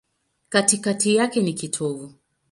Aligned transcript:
Katikati 0.49 1.15
yake 1.15 1.41
ni 1.41 1.53
kitovu. 1.53 2.13